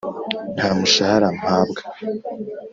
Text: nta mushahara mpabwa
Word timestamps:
nta 0.55 0.69
mushahara 0.77 1.27
mpabwa 1.39 1.81